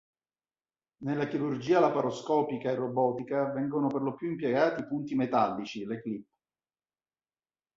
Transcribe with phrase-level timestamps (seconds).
[1.03, 6.27] Nella chirurgia laparoscopica e robotica vengono per lo più impiegati punti metallici, le clip.